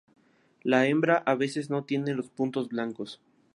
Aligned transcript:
La 0.63 0.87
hembra 0.87 1.17
a 1.27 1.35
veces 1.35 1.69
no 1.69 1.83
tiene 1.83 2.15
los 2.15 2.27
puntos 2.31 2.69
blancos. 2.69 3.21